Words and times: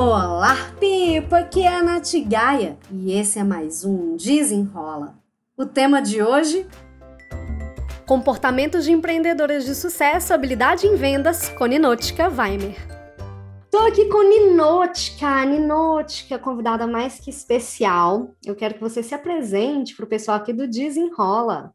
Olá, 0.00 0.54
Pipa! 0.78 1.38
Aqui 1.38 1.64
é 1.64 1.74
a 1.74 1.82
Nath 1.82 2.12
Gaia 2.24 2.78
e 2.88 3.10
esse 3.10 3.36
é 3.36 3.42
mais 3.42 3.84
um 3.84 4.16
Desenrola. 4.16 5.18
O 5.56 5.66
tema 5.66 6.00
de 6.00 6.22
hoje: 6.22 6.68
Comportamentos 8.06 8.84
de 8.84 8.92
empreendedoras 8.92 9.64
de 9.64 9.74
sucesso, 9.74 10.32
habilidade 10.32 10.86
em 10.86 10.94
vendas 10.94 11.48
com 11.48 11.66
Ninótica 11.66 12.28
Weimer. 12.28 12.76
Tô 13.72 13.78
aqui 13.78 14.08
com 14.08 14.22
Ninótica, 14.22 15.44
Ninótica, 15.44 16.38
convidada 16.38 16.86
mais 16.86 17.18
que 17.18 17.30
especial. 17.30 18.36
Eu 18.46 18.54
quero 18.54 18.74
que 18.74 18.80
você 18.80 19.02
se 19.02 19.16
apresente 19.16 19.96
para 19.96 20.04
o 20.04 20.08
pessoal 20.08 20.36
aqui 20.36 20.52
do 20.52 20.68
Desenrola. 20.68 21.74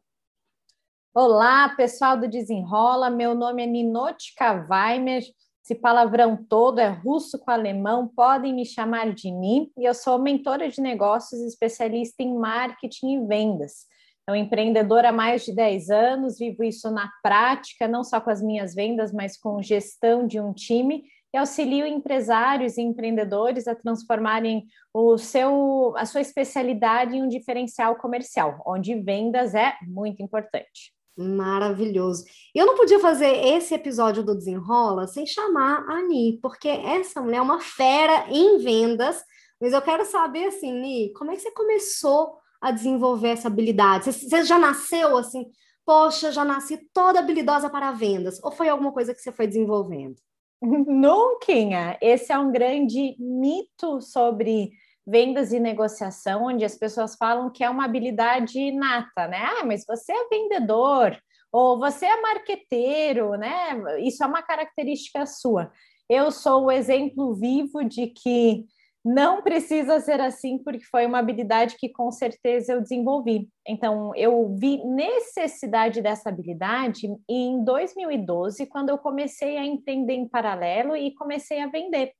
Olá, 1.14 1.68
pessoal 1.76 2.16
do 2.16 2.26
Desenrola. 2.26 3.10
Meu 3.10 3.34
nome 3.34 3.64
é 3.64 3.66
Ninótica 3.66 4.66
Weimer. 4.66 5.22
Esse 5.64 5.74
palavrão 5.74 6.36
todo 6.36 6.78
é 6.78 6.88
russo 6.88 7.38
com 7.38 7.50
alemão, 7.50 8.06
podem 8.06 8.52
me 8.52 8.66
chamar 8.66 9.14
de 9.14 9.30
Ni, 9.30 9.72
e 9.78 9.86
eu 9.86 9.94
sou 9.94 10.18
mentora 10.18 10.68
de 10.68 10.78
negócios 10.78 11.40
especialista 11.40 12.22
em 12.22 12.36
marketing 12.36 13.14
e 13.14 13.26
vendas. 13.26 13.86
Então, 14.22 14.36
empreendedora 14.36 15.08
há 15.08 15.12
mais 15.12 15.42
de 15.42 15.54
10 15.54 15.88
anos, 15.88 16.38
vivo 16.38 16.62
isso 16.62 16.90
na 16.90 17.08
prática, 17.22 17.88
não 17.88 18.04
só 18.04 18.20
com 18.20 18.28
as 18.28 18.42
minhas 18.42 18.74
vendas, 18.74 19.10
mas 19.10 19.38
com 19.38 19.62
gestão 19.62 20.26
de 20.26 20.38
um 20.38 20.52
time, 20.52 21.04
e 21.32 21.38
auxilio 21.38 21.86
empresários 21.86 22.76
e 22.76 22.82
empreendedores 22.82 23.66
a 23.66 23.74
transformarem 23.74 24.66
o 24.92 25.16
seu, 25.16 25.94
a 25.96 26.04
sua 26.04 26.20
especialidade 26.20 27.16
em 27.16 27.22
um 27.22 27.28
diferencial 27.28 27.96
comercial, 27.96 28.62
onde 28.66 28.94
vendas 29.00 29.54
é 29.54 29.72
muito 29.88 30.22
importante. 30.22 30.92
Maravilhoso. 31.16 32.24
Eu 32.54 32.66
não 32.66 32.76
podia 32.76 32.98
fazer 32.98 33.28
esse 33.28 33.72
episódio 33.72 34.24
do 34.24 34.34
Desenrola 34.34 35.06
sem 35.06 35.24
chamar 35.24 35.84
a 35.88 36.02
Ni, 36.02 36.38
porque 36.42 36.68
essa 36.68 37.20
mulher 37.20 37.36
é 37.36 37.42
uma 37.42 37.60
fera 37.60 38.26
em 38.28 38.58
vendas, 38.58 39.22
mas 39.60 39.72
eu 39.72 39.80
quero 39.80 40.04
saber, 40.04 40.46
assim, 40.46 40.72
Ni, 40.72 41.12
como 41.12 41.30
é 41.30 41.36
que 41.36 41.42
você 41.42 41.52
começou 41.52 42.38
a 42.60 42.72
desenvolver 42.72 43.28
essa 43.28 43.46
habilidade? 43.46 44.06
Você, 44.06 44.28
você 44.28 44.44
já 44.44 44.58
nasceu 44.58 45.16
assim, 45.16 45.46
poxa, 45.86 46.32
já 46.32 46.44
nasci 46.44 46.78
toda 46.92 47.20
habilidosa 47.20 47.70
para 47.70 47.92
vendas, 47.92 48.42
ou 48.42 48.50
foi 48.50 48.68
alguma 48.68 48.92
coisa 48.92 49.14
que 49.14 49.20
você 49.20 49.30
foi 49.30 49.46
desenvolvendo? 49.46 50.16
Nunca! 50.60 51.98
Esse 52.00 52.32
é 52.32 52.38
um 52.38 52.50
grande 52.50 53.14
mito 53.20 54.00
sobre 54.00 54.72
vendas 55.06 55.52
e 55.52 55.60
negociação, 55.60 56.44
onde 56.44 56.64
as 56.64 56.76
pessoas 56.76 57.16
falam 57.16 57.50
que 57.50 57.62
é 57.62 57.70
uma 57.70 57.84
habilidade 57.84 58.58
inata, 58.58 59.28
né? 59.28 59.42
Ah, 59.42 59.64
mas 59.64 59.84
você 59.86 60.12
é 60.12 60.28
vendedor, 60.28 61.16
ou 61.52 61.78
você 61.78 62.06
é 62.06 62.20
marqueteiro, 62.20 63.34
né? 63.34 63.80
Isso 64.00 64.24
é 64.24 64.26
uma 64.26 64.42
característica 64.42 65.26
sua. 65.26 65.70
Eu 66.08 66.30
sou 66.30 66.64
o 66.64 66.70
exemplo 66.70 67.34
vivo 67.34 67.84
de 67.84 68.08
que 68.08 68.64
não 69.04 69.42
precisa 69.42 70.00
ser 70.00 70.18
assim, 70.20 70.56
porque 70.58 70.84
foi 70.86 71.04
uma 71.04 71.18
habilidade 71.18 71.76
que 71.76 71.90
com 71.90 72.10
certeza 72.10 72.72
eu 72.72 72.80
desenvolvi. 72.80 73.50
Então, 73.68 74.14
eu 74.16 74.56
vi 74.58 74.82
necessidade 74.82 76.00
dessa 76.00 76.30
habilidade 76.30 77.06
em 77.28 77.62
2012, 77.62 78.64
quando 78.66 78.88
eu 78.88 78.96
comecei 78.96 79.58
a 79.58 79.64
empreender 79.64 80.14
em 80.14 80.26
paralelo 80.26 80.96
e 80.96 81.14
comecei 81.14 81.60
a 81.60 81.66
vender. 81.66 82.12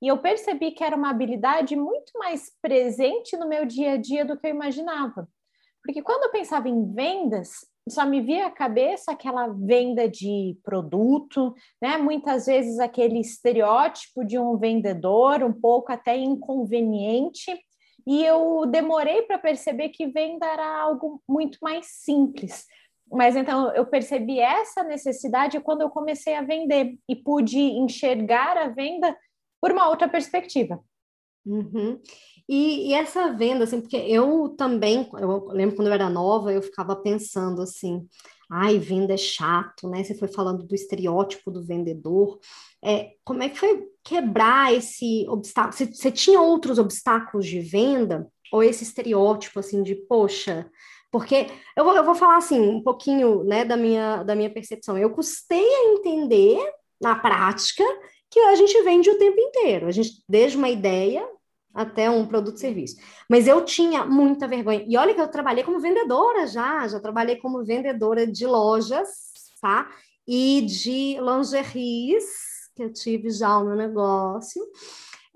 E 0.00 0.08
eu 0.08 0.18
percebi 0.18 0.70
que 0.70 0.84
era 0.84 0.96
uma 0.96 1.10
habilidade 1.10 1.74
muito 1.74 2.12
mais 2.16 2.52
presente 2.62 3.36
no 3.36 3.48
meu 3.48 3.64
dia 3.64 3.92
a 3.92 3.96
dia 3.96 4.24
do 4.24 4.38
que 4.38 4.46
eu 4.46 4.50
imaginava. 4.50 5.28
Porque 5.84 6.02
quando 6.02 6.24
eu 6.24 6.30
pensava 6.30 6.68
em 6.68 6.92
vendas, 6.92 7.66
só 7.88 8.04
me 8.04 8.20
via 8.20 8.46
à 8.46 8.50
cabeça 8.50 9.12
aquela 9.12 9.48
venda 9.48 10.08
de 10.08 10.56
produto, 10.62 11.54
né? 11.80 11.96
Muitas 11.96 12.46
vezes 12.46 12.78
aquele 12.78 13.20
estereótipo 13.20 14.24
de 14.24 14.38
um 14.38 14.56
vendedor, 14.56 15.42
um 15.42 15.52
pouco 15.52 15.92
até 15.92 16.16
inconveniente. 16.16 17.58
E 18.06 18.24
eu 18.24 18.66
demorei 18.66 19.22
para 19.22 19.38
perceber 19.38 19.90
que 19.90 20.06
venda 20.06 20.46
era 20.46 20.80
algo 20.80 21.22
muito 21.28 21.58
mais 21.60 21.86
simples. 21.86 22.66
Mas 23.10 23.36
então 23.36 23.72
eu 23.72 23.86
percebi 23.86 24.38
essa 24.38 24.82
necessidade 24.82 25.60
quando 25.60 25.80
eu 25.80 25.90
comecei 25.90 26.34
a 26.34 26.42
vender 26.42 26.98
e 27.08 27.16
pude 27.16 27.58
enxergar 27.58 28.56
a 28.58 28.68
venda 28.68 29.16
por 29.60 29.70
uma 29.70 29.88
outra 29.88 30.08
perspectiva. 30.08 30.80
Uhum. 31.44 32.00
E, 32.48 32.90
e, 32.90 32.94
essa 32.94 33.32
venda, 33.32 33.64
assim, 33.64 33.80
porque 33.80 33.96
eu 33.96 34.54
também, 34.56 35.08
eu 35.18 35.48
lembro 35.48 35.76
quando 35.76 35.88
eu 35.88 35.94
era 35.94 36.08
nova, 36.08 36.52
eu 36.52 36.62
ficava 36.62 36.96
pensando 36.96 37.62
assim, 37.62 38.06
ai, 38.50 38.78
venda 38.78 39.14
é 39.14 39.18
chato, 39.18 39.88
né? 39.88 40.02
Você 40.02 40.14
foi 40.14 40.28
falando 40.28 40.62
do 40.62 40.74
estereótipo 40.74 41.50
do 41.50 41.62
vendedor. 41.62 42.38
É, 42.82 43.12
como 43.24 43.42
é 43.42 43.48
que 43.48 43.58
foi 43.58 43.88
quebrar 44.02 44.72
esse 44.72 45.26
obstáculo? 45.28 45.74
Você, 45.74 45.86
você 45.86 46.10
tinha 46.10 46.40
outros 46.40 46.78
obstáculos 46.78 47.46
de 47.46 47.60
venda? 47.60 48.26
Ou 48.50 48.62
esse 48.62 48.82
estereótipo, 48.82 49.60
assim, 49.60 49.82
de, 49.82 49.94
poxa, 49.94 50.70
porque 51.10 51.46
eu 51.76 51.84
vou, 51.84 51.94
eu 51.94 52.04
vou 52.04 52.14
falar 52.14 52.36
assim, 52.36 52.60
um 52.60 52.82
pouquinho 52.82 53.44
né, 53.44 53.64
da, 53.64 53.76
minha, 53.76 54.22
da 54.22 54.34
minha 54.34 54.50
percepção. 54.50 54.96
Eu 54.96 55.10
custei 55.10 55.66
a 55.66 55.92
entender 55.92 56.58
na 57.00 57.14
prática 57.14 57.84
que 58.30 58.40
a 58.40 58.54
gente 58.54 58.82
vende 58.82 59.10
o 59.10 59.18
tempo 59.18 59.40
inteiro. 59.40 59.86
A 59.86 59.90
gente, 59.90 60.22
desde 60.28 60.56
uma 60.56 60.68
ideia 60.68 61.26
até 61.72 62.10
um 62.10 62.26
produto 62.26 62.58
serviço. 62.58 62.96
Mas 63.28 63.46
eu 63.46 63.64
tinha 63.64 64.04
muita 64.04 64.48
vergonha. 64.48 64.84
E 64.86 64.96
olha 64.96 65.14
que 65.14 65.20
eu 65.20 65.28
trabalhei 65.28 65.62
como 65.62 65.80
vendedora 65.80 66.46
já, 66.46 66.86
já 66.88 66.98
trabalhei 66.98 67.36
como 67.36 67.64
vendedora 67.64 68.26
de 68.26 68.46
lojas, 68.46 69.08
tá? 69.60 69.88
E 70.26 70.62
de 70.62 71.18
lingeries, 71.20 72.24
que 72.74 72.82
eu 72.82 72.92
tive 72.92 73.30
já 73.30 73.58
o 73.58 73.64
meu 73.64 73.76
negócio. 73.76 74.62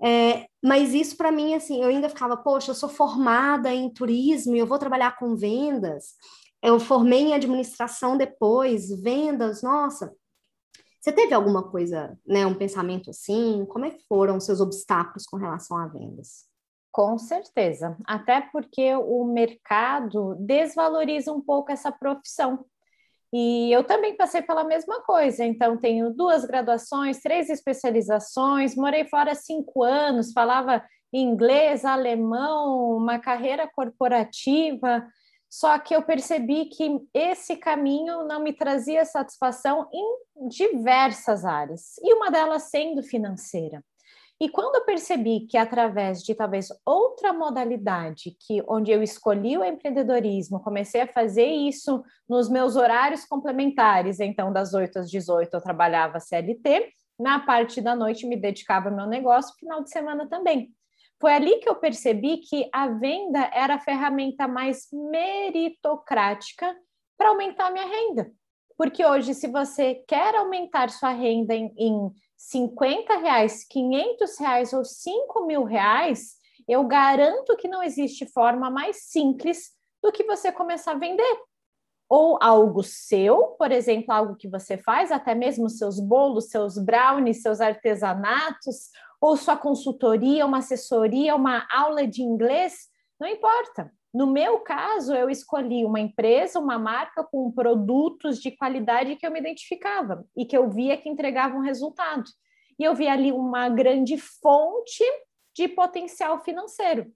É, 0.03 0.45
mas 0.61 0.93
isso 0.93 1.15
para 1.15 1.31
mim, 1.31 1.53
assim, 1.53 1.81
eu 1.81 1.87
ainda 1.87 2.09
ficava, 2.09 2.35
poxa, 2.35 2.71
eu 2.71 2.75
sou 2.75 2.89
formada 2.89 3.73
em 3.73 3.89
turismo 3.89 4.55
e 4.55 4.59
eu 4.59 4.67
vou 4.67 4.77
trabalhar 4.77 5.17
com 5.17 5.35
vendas. 5.35 6.15
Eu 6.61 6.79
formei 6.79 7.21
em 7.21 7.33
administração 7.33 8.17
depois, 8.17 8.89
vendas, 9.01 9.61
nossa, 9.61 10.13
você 11.03 11.11
teve 11.11 11.33
alguma 11.33 11.69
coisa, 11.69 12.17
né, 12.25 12.45
um 12.45 12.55
pensamento 12.55 13.09
assim? 13.09 13.65
Como 13.65 13.83
é 13.83 13.89
que 13.89 14.05
foram 14.07 14.37
os 14.37 14.45
seus 14.45 14.61
obstáculos 14.61 15.25
com 15.25 15.35
relação 15.35 15.77
a 15.77 15.85
vendas? 15.85 16.45
Com 16.93 17.17
certeza, 17.17 17.97
até 18.07 18.39
porque 18.39 18.95
o 18.95 19.25
mercado 19.25 20.33
desvaloriza 20.39 21.29
um 21.33 21.41
pouco 21.41 21.73
essa 21.73 21.91
profissão. 21.91 22.63
E 23.33 23.69
eu 23.69 23.83
também 23.83 24.15
passei 24.15 24.41
pela 24.41 24.63
mesma 24.63 25.01
coisa, 25.01 25.43
então 25.43 25.75
tenho 25.75 26.09
duas 26.13 26.45
graduações, 26.45 27.19
três 27.19 27.49
especializações, 27.49 28.73
morei 28.73 29.03
fora 29.03 29.35
cinco 29.35 29.83
anos, 29.83 30.31
falava 30.31 30.81
inglês, 31.11 31.83
alemão, 31.83 32.95
uma 32.95 33.19
carreira 33.19 33.69
corporativa, 33.75 35.05
só 35.53 35.77
que 35.77 35.95
eu 35.95 36.01
percebi 36.01 36.65
que 36.65 36.99
esse 37.13 37.55
caminho 37.57 38.23
não 38.23 38.41
me 38.41 38.53
trazia 38.53 39.05
satisfação 39.05 39.87
em 39.93 40.47
diversas 40.49 41.45
áreas, 41.45 41.95
e 42.01 42.11
uma 42.11 42.31
delas 42.31 42.71
sendo 42.71 43.03
financeira. 43.03 43.85
E 44.41 44.49
quando 44.49 44.77
eu 44.77 44.83
percebi 44.83 45.41
que 45.41 45.55
através 45.55 46.23
de 46.23 46.33
talvez 46.33 46.69
outra 46.83 47.31
modalidade, 47.31 48.35
que 48.39 48.63
onde 48.67 48.89
eu 48.89 49.03
escolhi 49.03 49.55
o 49.55 49.63
empreendedorismo, 49.63 50.59
comecei 50.59 51.01
a 51.01 51.07
fazer 51.07 51.45
isso 51.45 52.03
nos 52.27 52.49
meus 52.49 52.75
horários 52.75 53.23
complementares, 53.23 54.19
então 54.19 54.51
das 54.51 54.73
8 54.73 54.97
às 54.97 55.11
18 55.11 55.53
eu 55.53 55.61
trabalhava 55.61 56.19
CLT, 56.19 56.89
na 57.19 57.39
parte 57.39 57.79
da 57.79 57.95
noite 57.95 58.25
me 58.25 58.35
dedicava 58.35 58.89
ao 58.89 58.95
meu 58.95 59.05
negócio, 59.05 59.53
final 59.59 59.83
de 59.83 59.91
semana 59.91 60.27
também. 60.27 60.73
Foi 61.23 61.31
ali 61.31 61.59
que 61.59 61.69
eu 61.69 61.75
percebi 61.75 62.39
que 62.39 62.69
a 62.73 62.85
venda 62.89 63.49
era 63.53 63.75
a 63.75 63.79
ferramenta 63.79 64.45
mais 64.45 64.89
meritocrática 64.91 66.75
para 67.17 67.29
aumentar 67.29 67.67
a 67.67 67.71
minha 67.71 67.85
renda. 67.85 68.29
Porque 68.77 69.05
hoje, 69.05 69.33
se 69.33 69.47
você 69.47 70.03
quer 70.05 70.35
aumentar 70.35 70.89
sua 70.89 71.11
renda 71.11 71.55
em, 71.55 71.73
em 71.77 72.11
50 72.35 73.19
reais, 73.19 73.65
500 73.69 74.37
reais 74.37 74.73
ou 74.73 74.83
5 74.83 75.45
mil 75.45 75.63
reais, 75.63 76.33
eu 76.67 76.83
garanto 76.83 77.55
que 77.55 77.69
não 77.69 77.81
existe 77.81 78.25
forma 78.25 78.69
mais 78.69 79.05
simples 79.05 79.71
do 80.03 80.11
que 80.11 80.25
você 80.25 80.51
começar 80.51 80.91
a 80.91 80.99
vender. 80.99 81.37
Ou 82.09 82.37
algo 82.41 82.83
seu, 82.83 83.55
por 83.57 83.71
exemplo, 83.71 84.13
algo 84.13 84.35
que 84.35 84.47
você 84.47 84.77
faz, 84.77 85.11
até 85.11 85.33
mesmo 85.33 85.69
seus 85.69 85.99
bolos, 85.99 86.49
seus 86.49 86.77
brownies, 86.77 87.41
seus 87.41 87.59
artesanatos, 87.59 88.89
ou 89.19 89.37
sua 89.37 89.55
consultoria, 89.55 90.45
uma 90.45 90.57
assessoria, 90.57 91.35
uma 91.35 91.65
aula 91.71 92.05
de 92.05 92.21
inglês, 92.21 92.89
não 93.19 93.27
importa. 93.27 93.91
No 94.13 94.27
meu 94.27 94.59
caso, 94.59 95.15
eu 95.15 95.27
escolhi 95.27 95.83
uma 95.85 95.99
empresa, 95.99 96.59
uma 96.59 96.77
marca 96.77 97.23
com 97.23 97.51
produtos 97.51 98.39
de 98.39 98.51
qualidade 98.51 99.15
que 99.15 99.25
eu 99.25 99.31
me 99.31 99.39
identificava 99.39 100.23
e 100.37 100.45
que 100.45 100.55
eu 100.55 100.69
via 100.69 100.97
que 100.97 101.09
entregavam 101.09 101.61
resultado. 101.61 102.25
E 102.77 102.83
eu 102.83 102.93
vi 102.93 103.07
ali 103.07 103.31
uma 103.31 103.69
grande 103.69 104.17
fonte 104.17 105.03
de 105.55 105.67
potencial 105.67 106.43
financeiro. 106.43 107.11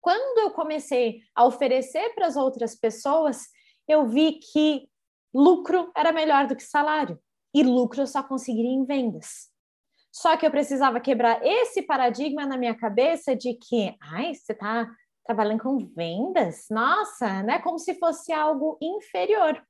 Quando 0.00 0.38
eu 0.40 0.50
comecei 0.50 1.20
a 1.34 1.44
oferecer 1.44 2.14
para 2.14 2.26
as 2.26 2.36
outras 2.36 2.74
pessoas, 2.74 3.46
eu 3.88 4.06
vi 4.06 4.32
que 4.32 4.88
lucro 5.32 5.90
era 5.96 6.12
melhor 6.12 6.46
do 6.46 6.54
que 6.54 6.62
salário 6.62 7.18
e 7.54 7.62
lucro 7.62 8.02
eu 8.02 8.06
só 8.06 8.22
conseguiria 8.22 8.70
em 8.70 8.84
vendas. 8.84 9.48
Só 10.12 10.36
que 10.36 10.46
eu 10.46 10.50
precisava 10.50 11.00
quebrar 11.00 11.44
esse 11.44 11.82
paradigma 11.82 12.44
na 12.46 12.56
minha 12.56 12.74
cabeça 12.74 13.36
de 13.36 13.54
que, 13.54 13.94
ai, 14.00 14.34
você 14.34 14.52
está 14.52 14.88
trabalhando 15.24 15.62
com 15.62 15.78
vendas? 15.78 16.66
Nossa, 16.70 17.42
né? 17.42 17.58
Como 17.60 17.78
se 17.78 17.94
fosse 17.94 18.32
algo 18.32 18.78
inferior. 18.80 19.62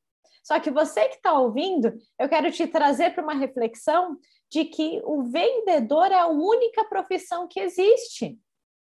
Só 0.43 0.59
que 0.61 0.71
você 0.71 1.09
que 1.09 1.17
está 1.17 1.39
ouvindo, 1.39 1.93
eu 2.19 2.29
quero 2.29 2.51
te 2.51 2.67
trazer 2.67 3.11
para 3.11 3.23
uma 3.23 3.35
reflexão 3.35 4.17
de 4.51 4.65
que 4.65 5.03
o 5.05 5.25
vendedor 5.25 6.11
é 6.11 6.19
a 6.19 6.27
única 6.27 6.85
profissão 6.85 7.47
que 7.47 7.61
existe, 7.61 8.39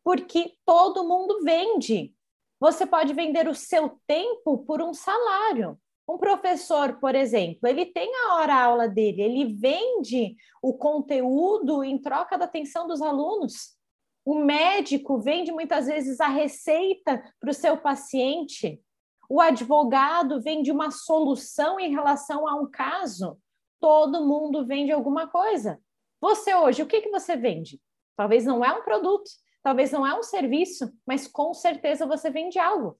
porque 0.04 0.52
todo 0.66 1.08
mundo 1.08 1.42
vende. 1.42 2.14
Você 2.58 2.86
pode 2.86 3.12
vender 3.12 3.48
o 3.48 3.54
seu 3.54 4.00
tempo 4.06 4.58
por 4.58 4.80
um 4.80 4.94
salário. 4.94 5.78
Um 6.08 6.16
professor, 6.16 6.98
por 7.00 7.14
exemplo, 7.14 7.68
ele 7.68 7.84
tem 7.86 8.10
a 8.14 8.34
hora-aula 8.34 8.88
dele, 8.88 9.22
ele 9.22 9.54
vende 9.54 10.36
o 10.62 10.72
conteúdo 10.72 11.82
em 11.82 12.00
troca 12.00 12.38
da 12.38 12.44
atenção 12.44 12.86
dos 12.86 13.02
alunos. 13.02 13.76
O 14.24 14.36
médico 14.36 15.18
vende 15.18 15.50
muitas 15.50 15.86
vezes 15.86 16.20
a 16.20 16.28
receita 16.28 17.22
para 17.40 17.50
o 17.50 17.54
seu 17.54 17.76
paciente. 17.76 18.80
O 19.28 19.40
advogado 19.40 20.40
vende 20.40 20.70
uma 20.70 20.92
solução 20.92 21.78
em 21.80 21.90
relação 21.90 22.48
a 22.48 22.54
um 22.54 22.70
caso. 22.70 23.36
Todo 23.80 24.24
mundo 24.24 24.64
vende 24.64 24.92
alguma 24.92 25.26
coisa. 25.26 25.80
Você 26.20 26.54
hoje, 26.54 26.82
o 26.82 26.86
que, 26.86 27.02
que 27.02 27.10
você 27.10 27.36
vende? 27.36 27.80
Talvez 28.16 28.44
não 28.44 28.64
é 28.64 28.72
um 28.72 28.82
produto, 28.82 29.28
talvez 29.66 29.90
não 29.90 30.06
é 30.06 30.16
um 30.16 30.22
serviço, 30.22 30.92
mas 31.04 31.26
com 31.26 31.52
certeza 31.52 32.06
você 32.06 32.30
vende 32.30 32.56
algo 32.56 32.96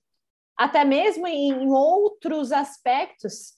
até 0.57 0.85
mesmo 0.85 1.25
em 1.29 1.71
outros 1.71 2.51
aspectos. 2.51 3.55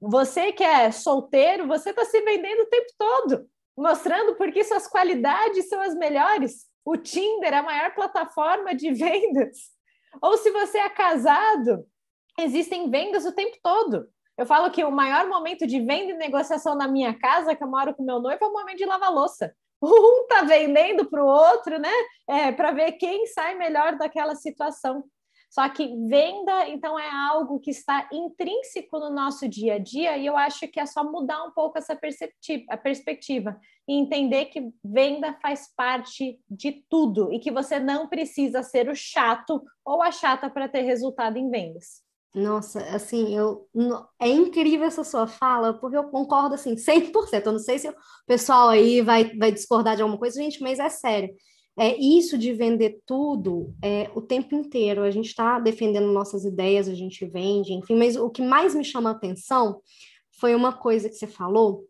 Você 0.00 0.52
que 0.52 0.62
é 0.62 0.92
solteiro, 0.92 1.66
você 1.66 1.90
está 1.90 2.04
se 2.04 2.20
vendendo 2.20 2.60
o 2.60 2.68
tempo 2.68 2.86
todo, 2.96 3.50
mostrando 3.76 4.36
porque 4.36 4.62
suas 4.62 4.86
qualidades 4.86 5.68
são 5.68 5.80
as 5.80 5.96
melhores. 5.96 6.66
O 6.84 6.96
Tinder 6.96 7.52
é 7.52 7.56
a 7.56 7.64
maior 7.64 7.96
plataforma 7.96 8.76
de 8.76 8.92
vendas. 8.94 9.72
Ou 10.22 10.36
se 10.36 10.52
você 10.52 10.78
é 10.78 10.88
casado, 10.88 11.84
existem 12.38 12.88
vendas 12.88 13.26
o 13.26 13.32
tempo 13.32 13.56
todo. 13.60 14.06
Eu 14.38 14.46
falo 14.46 14.70
que 14.70 14.84
o 14.84 14.90
maior 14.92 15.26
momento 15.28 15.66
de 15.66 15.80
venda 15.80 16.12
e 16.12 16.16
negociação 16.16 16.76
na 16.76 16.86
minha 16.86 17.18
casa, 17.18 17.56
que 17.56 17.64
eu 17.64 17.68
moro 17.68 17.92
com 17.92 18.04
meu 18.04 18.20
noivo, 18.20 18.44
é 18.44 18.46
o 18.46 18.52
momento 18.52 18.78
de 18.78 18.86
lavar 18.86 19.12
louça. 19.12 19.52
Um 19.82 20.26
tá 20.28 20.42
vendendo 20.42 21.04
para 21.06 21.24
o 21.24 21.26
outro, 21.26 21.78
né? 21.78 21.92
É, 22.28 22.52
para 22.52 22.70
ver 22.70 22.92
quem 22.92 23.26
sai 23.26 23.56
melhor 23.56 23.96
daquela 23.96 24.34
situação. 24.34 25.04
Só 25.52 25.68
que 25.68 25.86
venda, 26.08 26.66
então, 26.70 26.98
é 26.98 27.10
algo 27.10 27.60
que 27.60 27.70
está 27.70 28.08
intrínseco 28.10 28.98
no 28.98 29.10
nosso 29.10 29.46
dia 29.46 29.74
a 29.74 29.78
dia, 29.78 30.16
e 30.16 30.24
eu 30.24 30.34
acho 30.34 30.66
que 30.68 30.80
é 30.80 30.86
só 30.86 31.04
mudar 31.04 31.44
um 31.44 31.50
pouco 31.50 31.76
essa 31.76 31.92
a 32.70 32.76
perspectiva 32.78 33.60
e 33.86 33.94
entender 33.94 34.46
que 34.46 34.72
venda 34.82 35.36
faz 35.42 35.70
parte 35.76 36.40
de 36.48 36.82
tudo 36.88 37.30
e 37.30 37.38
que 37.38 37.50
você 37.50 37.78
não 37.78 38.08
precisa 38.08 38.62
ser 38.62 38.88
o 38.88 38.94
chato 38.94 39.62
ou 39.84 40.00
a 40.00 40.10
chata 40.10 40.48
para 40.48 40.70
ter 40.70 40.82
resultado 40.82 41.36
em 41.36 41.50
vendas. 41.50 42.01
Nossa, 42.34 42.80
assim, 42.94 43.36
eu 43.36 43.68
é 44.18 44.26
incrível 44.26 44.86
essa 44.86 45.04
sua 45.04 45.26
fala, 45.26 45.74
porque 45.74 45.96
eu 45.96 46.04
concordo 46.04 46.54
assim 46.54 46.74
100%. 46.76 47.46
Eu 47.46 47.52
não 47.52 47.58
sei 47.58 47.78
se 47.78 47.88
o 47.88 47.94
pessoal 48.26 48.70
aí 48.70 49.02
vai, 49.02 49.36
vai 49.36 49.52
discordar 49.52 49.96
de 49.96 50.02
alguma 50.02 50.18
coisa, 50.18 50.40
gente, 50.40 50.62
mas 50.62 50.78
é 50.78 50.88
sério 50.88 51.34
é 51.78 51.96
isso 51.96 52.36
de 52.36 52.52
vender 52.52 53.00
tudo 53.06 53.74
é, 53.82 54.10
o 54.14 54.20
tempo 54.20 54.54
inteiro. 54.54 55.02
A 55.02 55.10
gente 55.10 55.28
está 55.28 55.58
defendendo 55.58 56.12
nossas 56.12 56.44
ideias, 56.44 56.88
a 56.88 56.94
gente 56.94 57.24
vende, 57.26 57.72
enfim, 57.72 57.96
mas 57.96 58.16
o 58.16 58.30
que 58.30 58.42
mais 58.42 58.74
me 58.74 58.84
chama 58.84 59.10
a 59.10 59.12
atenção 59.12 59.80
foi 60.38 60.54
uma 60.54 60.72
coisa 60.72 61.08
que 61.08 61.14
você 61.14 61.26
falou 61.26 61.86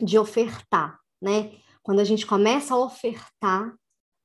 de 0.00 0.18
ofertar, 0.18 0.98
né? 1.20 1.52
Quando 1.82 2.00
a 2.00 2.04
gente 2.04 2.26
começa 2.26 2.74
a 2.74 2.78
ofertar, 2.78 3.74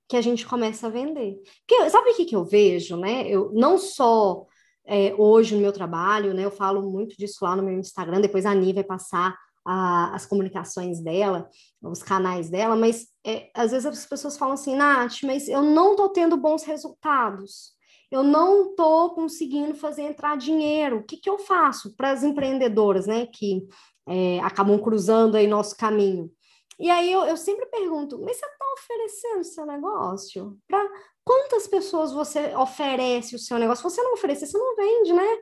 que 0.10 0.18
a 0.18 0.22
gente 0.22 0.46
começa 0.46 0.88
a 0.88 0.90
vender. 0.90 1.38
Porque, 1.66 1.90
sabe 1.90 2.10
o 2.10 2.16
que, 2.16 2.26
que 2.26 2.36
eu 2.36 2.44
vejo, 2.44 2.98
né? 2.98 3.26
Eu 3.30 3.52
não 3.54 3.78
só 3.78 4.46
é, 4.92 5.16
hoje 5.18 5.56
no 5.56 5.62
meu 5.62 5.72
trabalho, 5.72 6.34
né? 6.34 6.44
Eu 6.44 6.52
falo 6.52 6.82
muito 6.82 7.16
disso 7.18 7.38
lá 7.46 7.56
no 7.56 7.64
meu 7.64 7.80
Instagram, 7.80 8.20
depois 8.20 8.46
a 8.46 8.52
Ani 8.52 8.74
vai 8.74 8.84
passar 8.84 9.38
a, 9.66 10.14
as 10.14 10.26
comunicações 10.26 11.00
dela, 11.02 11.50
os 11.82 12.04
canais 12.04 12.50
dela, 12.50 12.76
mas 12.76 13.08
é, 13.26 13.50
às 13.56 13.72
vezes 13.72 13.86
as 13.86 14.06
pessoas 14.06 14.38
falam 14.38 14.56
assim, 14.56 14.76
Nath, 14.76 15.24
mas 15.24 15.48
eu 15.48 15.62
não 15.62 15.92
estou 15.92 16.10
tendo 16.10 16.36
bons 16.36 16.64
resultados, 16.64 17.72
eu 18.12 18.22
não 18.22 18.72
estou 18.72 19.12
conseguindo 19.12 19.74
fazer 19.76 20.02
entrar 20.02 20.36
dinheiro, 20.36 20.98
o 20.98 21.04
que, 21.04 21.16
que 21.16 21.30
eu 21.30 21.40
faço 21.40 21.96
para 21.96 22.12
as 22.12 22.22
empreendedoras, 22.22 23.08
né, 23.08 23.26
que 23.28 23.66
é, 24.10 24.42
acabam 24.42 24.78
cruzando 24.78 25.38
aí 25.38 25.48
nosso 25.48 25.78
caminho? 25.78 26.30
E 26.78 26.90
aí 26.90 27.10
eu, 27.10 27.24
eu 27.24 27.38
sempre 27.38 27.68
pergunto, 27.68 28.20
mas 28.20 28.38
você 28.38 28.46
está 28.46 28.66
oferecendo 28.74 29.44
seu 29.44 29.66
negócio? 29.66 30.58
Para 30.68 30.84
quantas 31.32 31.66
pessoas 31.66 32.12
você 32.12 32.54
oferece 32.58 33.38
o 33.38 33.40
seu 33.40 33.58
negócio? 33.58 33.90
Você 33.90 34.04
não 34.04 34.16
oferecer, 34.16 34.48
você 34.48 34.58
não 34.58 34.76
vende, 34.76 35.14
né? 35.14 35.38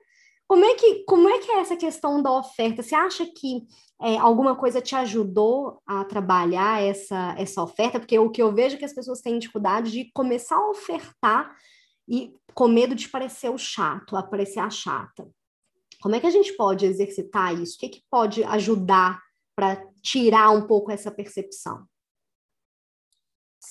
Como 0.48 0.64
é 0.64 0.76
que, 0.76 1.04
como 1.06 1.28
é, 1.28 1.40
que 1.40 1.52
é 1.52 1.62
essa 1.62 1.76
questão 1.76 2.22
da 2.22 2.32
oferta? 2.32 2.84
Você 2.84 2.94
acha 2.94 3.26
que 3.26 3.64
é, 4.00 4.16
alguma 4.18 4.56
coisa 4.56 4.82
te 4.82 4.96
ajudou 4.96 5.82
a 5.88 6.06
trabalhar 6.06 6.80
essa, 6.80 7.34
essa 7.40 7.64
oferta? 7.64 8.00
Porque 8.00 8.20
o 8.20 8.30
que 8.30 8.40
eu 8.40 8.54
vejo 8.54 8.76
é 8.76 8.78
que 8.78 8.86
as 8.86 8.94
pessoas 8.94 9.20
têm 9.20 9.40
dificuldade 9.40 9.90
de 9.90 10.12
começar 10.14 10.58
a 10.58 10.70
ofertar 10.70 11.56
e 12.08 12.36
com 12.54 12.68
medo 12.68 12.94
de 12.94 13.10
parecer 13.10 13.50
o 13.50 13.58
chato, 13.58 14.16
aparecer 14.16 14.60
a 14.60 14.70
chata. 14.70 15.28
Como 16.04 16.14
é 16.14 16.20
que 16.20 16.28
a 16.28 16.32
gente 16.32 16.54
pode 16.54 16.86
exercitar 16.86 17.60
isso? 17.60 17.78
O 17.78 17.80
que, 17.80 17.90
que 17.90 18.04
pode 18.12 18.44
ajudar 18.44 19.20
para 19.56 19.84
tirar 20.04 20.52
um 20.52 20.68
pouco 20.68 20.92
essa 20.92 21.10
percepção? 21.10 21.84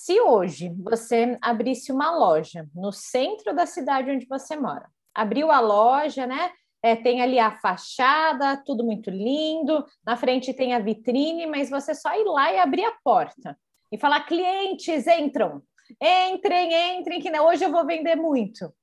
Se 0.09 0.19
hoje 0.23 0.75
você 0.83 1.37
abrisse 1.39 1.93
uma 1.93 2.11
loja 2.17 2.67
no 2.75 2.91
centro 2.91 3.55
da 3.55 3.67
cidade 3.67 4.11
onde 4.11 4.25
você 4.25 4.57
mora, 4.57 4.89
abriu 5.15 5.51
a 5.51 5.61
loja, 5.61 6.27
né? 6.27 6.51
É, 6.83 6.97
tem 6.97 7.21
ali 7.21 7.39
a 7.39 7.59
fachada, 7.59 8.57
tudo 8.65 8.83
muito 8.83 9.11
lindo. 9.11 9.85
Na 10.03 10.17
frente 10.17 10.55
tem 10.55 10.73
a 10.73 10.79
vitrine, 10.79 11.47
mas 11.47 11.69
você 11.69 11.95
só 11.95 12.19
ir 12.19 12.25
lá 12.25 12.51
e 12.51 12.59
abrir 12.59 12.87
a 12.87 12.97
porta 13.05 13.55
e 13.93 13.99
falar: 13.99 14.25
clientes 14.25 15.07
entram, 15.07 15.63
entrem, 16.01 16.73
entrem, 16.97 17.21
que 17.21 17.41
hoje 17.41 17.67
eu 17.67 17.71
vou 17.71 17.85
vender 17.85 18.17
muito. 18.17 18.75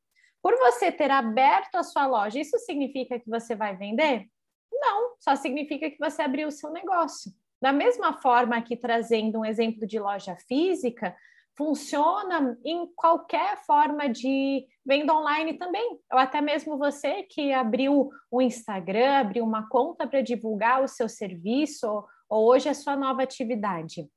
Por 0.44 0.56
você 0.60 0.92
ter 0.92 1.10
aberto 1.10 1.74
a 1.74 1.83
sua 1.83 2.06
loja, 2.06 2.39
isso 2.39 2.60
significa 2.60 3.19
que 3.19 3.27
você 3.27 3.56
vai 3.56 3.75
vender? 3.75 4.27
Não, 4.72 5.16
só 5.19 5.36
significa 5.36 5.89
que 5.89 5.98
você 5.98 6.22
abriu 6.22 6.50
o 6.50 6.51
seu 6.51 6.69
negócio. 6.69 7.31
Da 7.66 7.74
mesma 7.74 8.14
forma 8.14 8.62
que 8.62 8.78
trazendo 8.78 9.40
um 9.40 9.44
exemplo 9.44 9.88
de 9.88 9.98
loja 9.98 10.36
física, 10.36 11.18
funciona 11.58 12.56
em 12.63 12.86
qualquer 12.96 13.58
forma 13.66 14.08
de 14.08 14.68
venda 14.86 15.12
online 15.12 15.58
também. 15.58 16.00
Ou 16.13 16.20
até 16.20 16.42
mesmo 16.42 16.78
você 16.78 17.24
que 17.24 17.51
abriu 17.51 18.12
o 18.30 18.39
Instagram, 18.39 19.18
abriu 19.18 19.44
uma 19.44 19.68
conta 19.68 20.06
para 20.06 20.22
divulgar 20.22 20.84
o 20.84 20.88
seu 20.88 21.10
serviço 21.10 21.88
ou, 21.89 22.06
ou 22.30 22.48
hoje 22.51 22.70
a 22.70 22.75
sua 22.75 22.96
nova 22.96 23.24
atividade. 23.24 24.08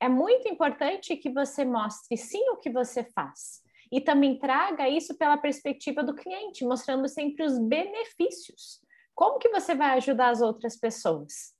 É 0.00 0.08
muito 0.08 0.48
importante 0.48 1.16
que 1.16 1.30
você 1.30 1.64
mostre 1.64 2.16
sim 2.16 2.42
o 2.50 2.56
que 2.56 2.70
você 2.70 3.04
faz 3.04 3.62
e 3.92 4.00
também 4.00 4.36
traga 4.36 4.88
isso 4.88 5.16
pela 5.16 5.38
perspectiva 5.38 6.02
do 6.02 6.12
cliente, 6.12 6.64
mostrando 6.64 7.06
sempre 7.06 7.44
os 7.44 7.56
benefícios. 7.56 8.80
Como 9.14 9.38
que 9.38 9.48
você 9.48 9.76
vai 9.76 9.96
ajudar 9.96 10.30
as 10.30 10.42
outras 10.42 10.76
pessoas? 10.76 11.55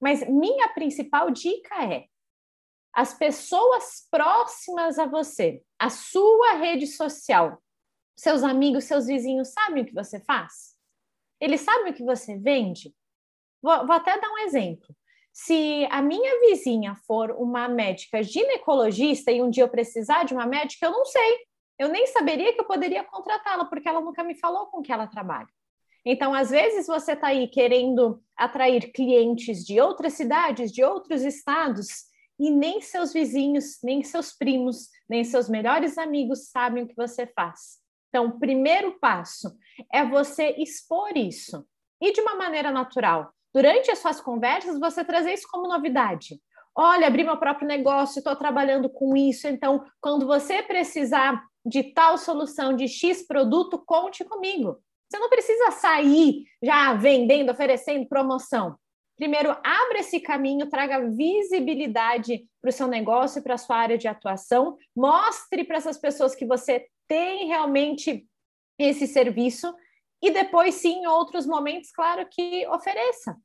Mas 0.00 0.26
minha 0.28 0.68
principal 0.70 1.30
dica 1.30 1.84
é 1.84 2.06
as 2.92 3.14
pessoas 3.14 4.06
próximas 4.10 4.98
a 4.98 5.06
você, 5.06 5.62
a 5.78 5.90
sua 5.90 6.54
rede 6.54 6.86
social, 6.86 7.62
seus 8.16 8.42
amigos, 8.42 8.84
seus 8.84 9.06
vizinhos 9.06 9.48
sabem 9.48 9.82
o 9.82 9.86
que 9.86 9.94
você 9.94 10.20
faz? 10.20 10.76
Eles 11.40 11.60
sabem 11.60 11.92
o 11.92 11.94
que 11.94 12.04
você 12.04 12.36
vende? 12.36 12.94
Vou, 13.62 13.86
vou 13.86 13.94
até 13.94 14.18
dar 14.18 14.30
um 14.30 14.38
exemplo. 14.38 14.94
Se 15.32 15.86
a 15.90 16.02
minha 16.02 16.40
vizinha 16.40 16.94
for 17.06 17.30
uma 17.30 17.68
médica 17.68 18.22
ginecologista 18.22 19.30
e 19.30 19.40
um 19.40 19.48
dia 19.48 19.62
eu 19.62 19.68
precisar 19.68 20.24
de 20.24 20.34
uma 20.34 20.46
médica, 20.46 20.86
eu 20.86 20.90
não 20.90 21.04
sei. 21.04 21.38
Eu 21.78 21.88
nem 21.88 22.06
saberia 22.08 22.52
que 22.52 22.60
eu 22.60 22.66
poderia 22.66 23.04
contratá-la, 23.04 23.64
porque 23.64 23.88
ela 23.88 24.00
nunca 24.00 24.22
me 24.22 24.34
falou 24.34 24.66
com 24.66 24.82
que 24.82 24.92
ela 24.92 25.06
trabalha. 25.06 25.48
Então, 26.04 26.32
às 26.32 26.50
vezes, 26.50 26.86
você 26.86 27.12
está 27.12 27.28
aí 27.28 27.48
querendo 27.48 28.22
atrair 28.36 28.90
clientes 28.92 29.64
de 29.64 29.80
outras 29.80 30.14
cidades, 30.14 30.72
de 30.72 30.82
outros 30.82 31.22
estados, 31.22 32.10
e 32.38 32.50
nem 32.50 32.80
seus 32.80 33.12
vizinhos, 33.12 33.78
nem 33.82 34.02
seus 34.02 34.32
primos, 34.32 34.88
nem 35.08 35.22
seus 35.22 35.46
melhores 35.46 35.98
amigos 35.98 36.48
sabem 36.48 36.84
o 36.84 36.88
que 36.88 36.96
você 36.96 37.26
faz. 37.26 37.78
Então, 38.08 38.26
o 38.26 38.40
primeiro 38.40 38.98
passo 38.98 39.54
é 39.92 40.04
você 40.04 40.54
expor 40.58 41.16
isso 41.16 41.66
e 42.00 42.12
de 42.12 42.20
uma 42.22 42.36
maneira 42.36 42.70
natural. 42.70 43.30
Durante 43.52 43.90
as 43.90 43.98
suas 43.98 44.20
conversas, 44.22 44.80
você 44.80 45.04
trazer 45.04 45.34
isso 45.34 45.46
como 45.50 45.68
novidade. 45.68 46.40
Olha, 46.74 47.06
abri 47.06 47.24
meu 47.24 47.36
próprio 47.36 47.68
negócio, 47.68 48.20
estou 48.20 48.34
trabalhando 48.34 48.88
com 48.88 49.14
isso. 49.14 49.46
Então, 49.46 49.84
quando 50.00 50.26
você 50.26 50.62
precisar 50.62 51.44
de 51.66 51.92
tal 51.92 52.16
solução, 52.16 52.74
de 52.74 52.88
X 52.88 53.26
produto, 53.26 53.82
conte 53.84 54.24
comigo. 54.24 54.78
Você 55.10 55.18
não 55.18 55.28
precisa 55.28 55.72
sair 55.72 56.44
já 56.62 56.94
vendendo, 56.94 57.50
oferecendo 57.50 58.08
promoção. 58.08 58.76
Primeiro, 59.16 59.50
abra 59.50 59.98
esse 59.98 60.20
caminho, 60.20 60.70
traga 60.70 61.10
visibilidade 61.10 62.46
para 62.62 62.70
o 62.70 62.72
seu 62.72 62.86
negócio 62.86 63.40
e 63.40 63.42
para 63.42 63.54
a 63.54 63.58
sua 63.58 63.76
área 63.76 63.98
de 63.98 64.08
atuação. 64.08 64.78
Mostre 64.96 65.64
para 65.64 65.76
essas 65.76 65.98
pessoas 65.98 66.34
que 66.34 66.46
você 66.46 66.86
tem 67.08 67.48
realmente 67.48 68.26
esse 68.78 69.06
serviço. 69.06 69.74
E 70.22 70.30
depois, 70.30 70.76
sim, 70.76 71.02
em 71.02 71.06
outros 71.06 71.44
momentos, 71.44 71.90
claro 71.90 72.26
que 72.30 72.66
ofereça. 72.68 73.36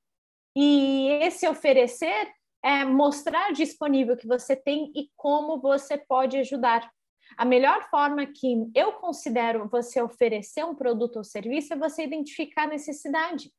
E 0.56 1.10
esse 1.22 1.48
oferecer 1.48 2.32
é 2.64 2.86
mostrar 2.86 3.52
disponível 3.52 4.16
que 4.16 4.28
você 4.28 4.56
tem 4.56 4.92
e 4.96 5.10
como 5.16 5.60
você 5.60 5.98
pode 5.98 6.38
ajudar. 6.38 6.90
A 7.38 7.44
melhor 7.44 7.90
forma 7.90 8.26
que 8.26 8.70
eu 8.74 8.94
considero 8.94 9.68
você 9.68 10.02
oferecer 10.02 10.64
um 10.64 10.76
produto 10.76 11.18
ou 11.18 11.24
serviço 11.24 11.74
é 11.74 11.78
você 11.78 12.04
identificar 12.04 12.64
a 12.64 12.68
necessidade. 12.68 13.52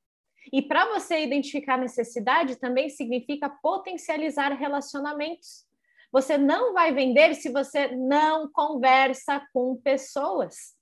E 0.52 0.62
para 0.62 0.86
você 0.86 1.22
identificar 1.22 1.76
necessidade 1.76 2.56
também 2.56 2.88
significa 2.88 3.48
potencializar 3.48 4.52
relacionamentos. 4.52 5.66
Você 6.12 6.38
não 6.38 6.72
vai 6.72 6.94
vender 6.94 7.34
se 7.34 7.50
você 7.50 7.88
não 7.88 8.48
conversa 8.50 9.42
com 9.52 9.76
pessoas. 9.76 10.74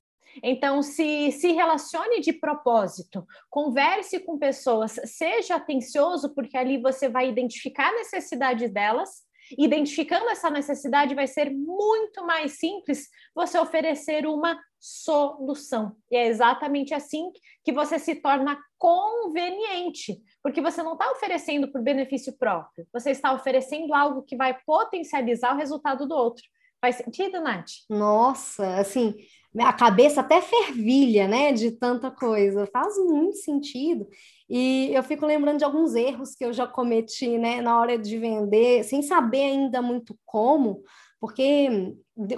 Então, 0.43 0.83
se, 0.83 1.33
se 1.33 1.53
relacione 1.53 2.21
de 2.21 2.33
propósito, 2.33 3.27
converse 3.49 4.21
com 4.21 4.39
pessoas, 4.39 4.99
seja 5.05 5.57
atencioso, 5.57 6.35
porque 6.35 6.57
ali 6.57 6.81
você 6.81 7.09
vai 7.09 7.29
identificar 7.29 7.89
a 7.89 7.95
necessidade 7.95 8.69
delas 8.69 9.24
Identificando 9.59 10.29
essa 10.31 10.51
necessidade, 10.51 11.15
vai 11.15 11.27
ser 11.27 11.51
muito 11.51 12.25
mais 12.25 12.59
simples 12.59 13.09
você 13.35 13.59
oferecer 13.59 14.27
uma 14.27 14.59
solução. 14.79 15.97
E 16.11 16.17
é 16.17 16.27
exatamente 16.27 16.93
assim 16.93 17.33
que 17.65 17.73
você 17.73 17.99
se 17.99 18.17
torna 18.17 18.59
conveniente, 18.79 20.21
porque 20.43 20.61
você 20.61 20.83
não 20.83 20.93
está 20.93 21.11
oferecendo 21.11 21.73
por 21.73 21.83
benefício 21.83 22.37
próprio, 22.39 22.87
você 22.93 23.11
está 23.11 23.33
oferecendo 23.33 23.95
algo 23.95 24.23
que 24.23 24.37
vai 24.37 24.59
potencializar 24.67 25.55
o 25.55 25.59
resultado 25.59 26.07
do 26.07 26.15
outro. 26.15 26.45
Faz 26.81 26.97
sentido, 26.97 27.41
Nath? 27.41 27.71
Nossa, 27.89 28.77
assim, 28.77 29.15
a 29.59 29.73
cabeça 29.73 30.21
até 30.21 30.41
fervilha, 30.41 31.29
né, 31.29 31.53
de 31.53 31.71
tanta 31.71 32.11
coisa. 32.11 32.67
Faz 32.73 32.97
muito 32.99 33.37
sentido. 33.37 34.07
E 34.49 34.91
eu 34.93 35.03
fico 35.03 35.25
lembrando 35.25 35.59
de 35.59 35.65
alguns 35.65 35.95
erros 35.95 36.35
que 36.35 36.45
eu 36.45 36.53
já 36.53 36.67
cometi, 36.67 37.39
né, 37.39 37.61
na 37.61 37.79
hora 37.79 37.97
de 37.97 38.19
vender, 38.19 38.85
sem 38.85 39.03
saber 39.03 39.43
ainda 39.43 39.81
muito 39.81 40.17
como, 40.27 40.83
porque 41.21 41.95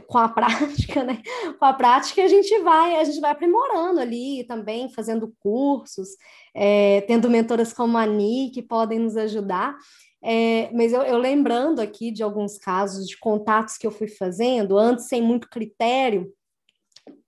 com 0.06 0.18
a 0.18 0.28
prática, 0.30 1.02
né, 1.02 1.20
com 1.58 1.64
a 1.64 1.72
prática 1.72 2.22
a 2.22 2.28
gente 2.28 2.58
vai, 2.60 2.96
a 2.96 3.04
gente 3.04 3.20
vai 3.20 3.32
aprimorando 3.32 4.00
ali 4.00 4.44
também, 4.44 4.88
fazendo 4.92 5.34
cursos, 5.40 6.10
é, 6.54 7.00
tendo 7.02 7.30
mentoras 7.30 7.72
como 7.72 7.98
a 7.98 8.06
Ni 8.06 8.50
que 8.50 8.62
podem 8.62 8.98
nos 8.98 9.16
ajudar. 9.16 9.76
É, 10.22 10.70
mas 10.72 10.92
eu, 10.92 11.02
eu 11.02 11.18
lembrando 11.18 11.80
aqui 11.80 12.10
de 12.10 12.22
alguns 12.22 12.58
casos 12.58 13.06
de 13.06 13.18
contatos 13.18 13.76
que 13.76 13.86
eu 13.86 13.90
fui 13.90 14.08
fazendo, 14.08 14.76
antes 14.76 15.08
sem 15.08 15.22
muito 15.22 15.48
critério, 15.48 16.32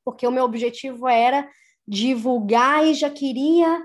porque 0.09 0.27
o 0.27 0.31
meu 0.31 0.45
objetivo 0.45 1.07
era 1.07 1.47
divulgar 1.87 2.87
e 2.87 2.95
já 2.95 3.11
queria 3.11 3.83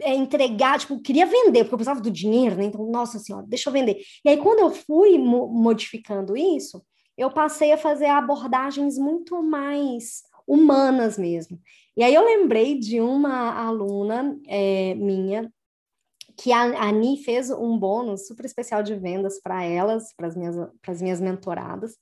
é, 0.00 0.14
entregar, 0.14 0.78
tipo, 0.78 1.02
queria 1.02 1.26
vender, 1.26 1.64
porque 1.64 1.74
eu 1.74 1.78
precisava 1.78 2.00
do 2.00 2.10
dinheiro, 2.10 2.54
né? 2.54 2.66
Então, 2.66 2.88
nossa 2.88 3.18
senhora, 3.18 3.44
deixa 3.48 3.68
eu 3.68 3.72
vender. 3.72 4.00
E 4.24 4.28
aí, 4.28 4.36
quando 4.36 4.60
eu 4.60 4.70
fui 4.70 5.18
mo 5.18 5.48
modificando 5.48 6.36
isso, 6.36 6.80
eu 7.18 7.32
passei 7.32 7.72
a 7.72 7.78
fazer 7.78 8.06
abordagens 8.06 8.96
muito 8.96 9.42
mais 9.42 10.22
humanas 10.46 11.18
mesmo. 11.18 11.60
E 11.96 12.04
aí 12.04 12.14
eu 12.14 12.24
lembrei 12.24 12.78
de 12.78 13.00
uma 13.00 13.52
aluna 13.52 14.38
é, 14.46 14.94
minha 14.94 15.52
que 16.38 16.52
a 16.52 16.62
Ani 16.88 17.24
fez 17.24 17.50
um 17.50 17.76
bônus 17.76 18.28
super 18.28 18.44
especial 18.44 18.84
de 18.84 18.94
vendas 18.94 19.40
para 19.40 19.64
elas, 19.64 20.14
para 20.14 20.28
as 20.28 20.36
minhas, 20.36 20.54
minhas 21.00 21.20
mentoradas. 21.20 21.96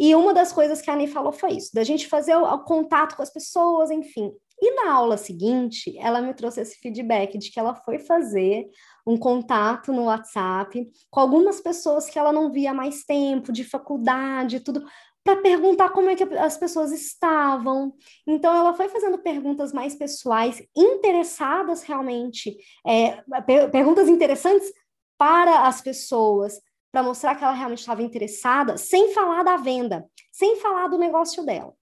E 0.00 0.14
uma 0.14 0.32
das 0.32 0.50
coisas 0.50 0.80
que 0.80 0.90
a 0.90 0.94
Ani 0.94 1.06
falou 1.06 1.30
foi 1.30 1.52
isso, 1.52 1.74
da 1.74 1.84
gente 1.84 2.08
fazer 2.08 2.34
o, 2.34 2.42
o 2.42 2.64
contato 2.64 3.14
com 3.14 3.22
as 3.22 3.30
pessoas, 3.30 3.90
enfim. 3.90 4.32
E 4.58 4.74
na 4.74 4.94
aula 4.94 5.18
seguinte, 5.18 5.94
ela 5.98 6.22
me 6.22 6.32
trouxe 6.32 6.62
esse 6.62 6.78
feedback 6.78 7.36
de 7.36 7.50
que 7.50 7.60
ela 7.60 7.74
foi 7.74 7.98
fazer 7.98 8.64
um 9.06 9.18
contato 9.18 9.92
no 9.92 10.04
WhatsApp 10.04 10.90
com 11.10 11.20
algumas 11.20 11.60
pessoas 11.60 12.08
que 12.08 12.18
ela 12.18 12.32
não 12.32 12.50
via 12.50 12.72
mais 12.72 13.04
tempo, 13.04 13.52
de 13.52 13.62
faculdade, 13.62 14.60
tudo, 14.60 14.82
para 15.22 15.42
perguntar 15.42 15.90
como 15.90 16.08
é 16.08 16.16
que 16.16 16.22
as 16.22 16.56
pessoas 16.56 16.92
estavam. 16.92 17.92
Então, 18.26 18.54
ela 18.54 18.72
foi 18.72 18.88
fazendo 18.88 19.18
perguntas 19.18 19.70
mais 19.70 19.94
pessoais, 19.94 20.62
interessadas 20.74 21.82
realmente, 21.82 22.56
é, 22.86 23.22
perguntas 23.70 24.08
interessantes 24.08 24.72
para 25.18 25.66
as 25.66 25.82
pessoas, 25.82 26.58
para 26.90 27.02
mostrar 27.02 27.34
que 27.34 27.44
ela 27.44 27.52
realmente 27.52 27.80
estava 27.80 28.02
interessada, 28.02 28.76
sem 28.76 29.12
falar 29.12 29.42
da 29.42 29.56
venda, 29.56 30.06
sem 30.32 30.56
falar 30.56 30.88
do 30.88 30.98
negócio 30.98 31.44
dela. 31.44 31.74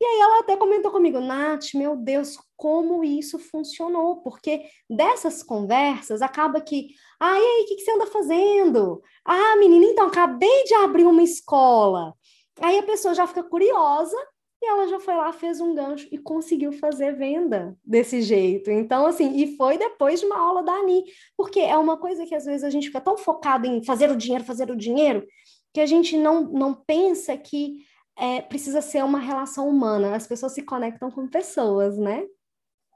E 0.00 0.04
aí 0.04 0.20
ela 0.20 0.40
até 0.40 0.56
comentou 0.56 0.90
comigo, 0.90 1.20
Nath, 1.20 1.74
meu 1.74 1.96
Deus, 1.96 2.36
como 2.56 3.04
isso 3.04 3.38
funcionou, 3.38 4.22
porque 4.22 4.64
dessas 4.90 5.42
conversas 5.42 6.20
acaba 6.20 6.60
que, 6.60 6.88
ah, 7.20 7.38
e 7.38 7.42
aí, 7.42 7.62
o 7.62 7.66
que, 7.66 7.76
que 7.76 7.82
você 7.82 7.92
anda 7.92 8.06
fazendo? 8.06 9.02
Ah, 9.24 9.56
menina, 9.56 9.86
então, 9.86 10.08
acabei 10.08 10.64
de 10.64 10.74
abrir 10.74 11.04
uma 11.04 11.22
escola. 11.22 12.12
Aí 12.60 12.78
a 12.78 12.82
pessoa 12.82 13.14
já 13.14 13.26
fica 13.26 13.42
curiosa 13.42 14.16
e 14.64 14.70
ela 14.70 14.88
já 14.88 14.98
foi 14.98 15.14
lá, 15.14 15.30
fez 15.32 15.60
um 15.60 15.74
gancho 15.74 16.08
e 16.10 16.16
conseguiu 16.16 16.72
fazer 16.72 17.12
venda 17.14 17.76
desse 17.84 18.22
jeito. 18.22 18.70
Então, 18.70 19.06
assim, 19.06 19.36
e 19.36 19.56
foi 19.56 19.76
depois 19.76 20.20
de 20.20 20.26
uma 20.26 20.38
aula 20.38 20.62
da 20.62 20.72
Ani, 20.72 21.04
porque 21.36 21.60
é 21.60 21.76
uma 21.76 21.98
coisa 21.98 22.24
que 22.24 22.34
às 22.34 22.46
vezes 22.46 22.64
a 22.64 22.70
gente 22.70 22.86
fica 22.86 23.00
tão 23.00 23.16
focado 23.16 23.66
em 23.66 23.84
fazer 23.84 24.10
o 24.10 24.16
dinheiro, 24.16 24.42
fazer 24.42 24.70
o 24.70 24.76
dinheiro, 24.76 25.26
que 25.72 25.80
a 25.80 25.86
gente 25.86 26.16
não, 26.16 26.44
não 26.44 26.72
pensa 26.72 27.36
que 27.36 27.84
é, 28.16 28.40
precisa 28.40 28.80
ser 28.80 29.04
uma 29.04 29.18
relação 29.18 29.68
humana. 29.68 30.16
As 30.16 30.26
pessoas 30.26 30.52
se 30.52 30.62
conectam 30.62 31.10
com 31.10 31.28
pessoas, 31.28 31.98
né? 31.98 32.24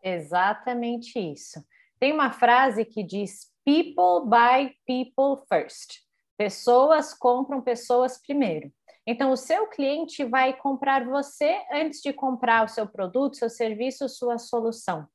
Exatamente 0.02 1.18
isso. 1.18 1.62
Tem 2.00 2.12
uma 2.12 2.30
frase 2.30 2.84
que 2.84 3.02
diz: 3.02 3.52
People 3.64 4.26
buy 4.26 4.74
people 4.86 5.44
first. 5.48 6.00
Pessoas 6.38 7.12
compram 7.12 7.60
pessoas 7.60 8.16
primeiro. 8.16 8.72
Então, 9.10 9.32
o 9.32 9.38
seu 9.38 9.66
cliente 9.68 10.22
vai 10.22 10.54
comprar 10.54 11.02
você 11.06 11.64
antes 11.72 12.02
de 12.02 12.12
comprar 12.12 12.66
o 12.66 12.68
seu 12.68 12.86
produto, 12.86 13.38
seu 13.38 13.48
serviço, 13.48 14.06
sua 14.06 14.36
solução. 14.36 15.08